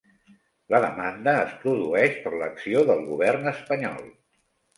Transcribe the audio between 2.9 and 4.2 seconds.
govern espanyol